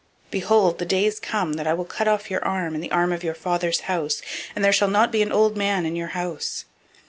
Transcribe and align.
002:031 0.31 0.31
Behold, 0.31 0.79
the 0.79 0.85
days 0.87 1.19
come, 1.19 1.53
that 1.53 1.67
I 1.67 1.75
will 1.75 1.85
cut 1.85 2.07
off 2.07 2.31
your 2.31 2.43
arm, 2.43 2.73
and 2.73 2.83
the 2.83 2.89
arm 2.89 3.13
of 3.13 3.23
your 3.23 3.35
father's 3.35 3.81
house, 3.81 4.23
that 4.55 4.61
there 4.61 4.73
shall 4.73 4.87
not 4.87 5.11
be 5.11 5.21
an 5.21 5.31
old 5.31 5.55
man 5.55 5.85
in 5.85 5.95
your 5.95 6.05
house. 6.17 6.65